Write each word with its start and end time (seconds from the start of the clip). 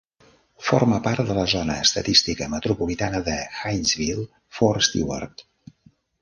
Forma 0.67 0.95
part 1.07 1.19
de 1.27 1.35
la 1.39 1.43
zona 1.51 1.75
estadística 1.87 2.47
metropolitana 2.53 3.21
de 3.29 3.37
Hinesville-Fort 3.59 4.89
Stewart. 4.89 5.47